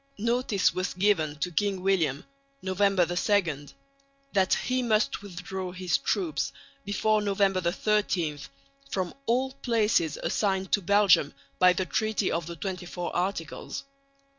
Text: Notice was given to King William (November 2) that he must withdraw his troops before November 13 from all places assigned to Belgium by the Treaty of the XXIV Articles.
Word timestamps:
Notice 0.17 0.73
was 0.73 0.95
given 0.95 1.35
to 1.41 1.51
King 1.51 1.83
William 1.83 2.25
(November 2.63 3.05
2) 3.05 3.67
that 4.33 4.55
he 4.55 4.81
must 4.81 5.21
withdraw 5.21 5.71
his 5.71 5.99
troops 5.99 6.51
before 6.83 7.21
November 7.21 7.61
13 7.61 8.39
from 8.89 9.13
all 9.27 9.53
places 9.53 10.17
assigned 10.23 10.71
to 10.71 10.81
Belgium 10.81 11.35
by 11.59 11.73
the 11.73 11.85
Treaty 11.85 12.31
of 12.31 12.47
the 12.47 12.55
XXIV 12.55 13.11
Articles. 13.13 13.83